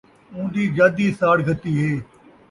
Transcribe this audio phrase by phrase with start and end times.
[0.33, 1.93] اوندی جد ءِی ساڑ گھتی ہے